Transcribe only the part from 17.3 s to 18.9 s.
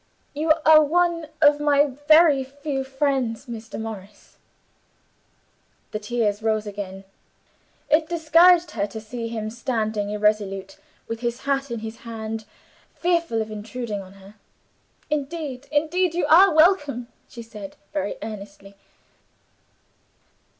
said, very earnestly.